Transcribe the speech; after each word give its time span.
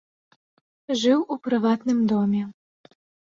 Жыў 1.01 1.19
у 1.35 1.37
прыватным 1.47 1.99
доме. 2.15 2.43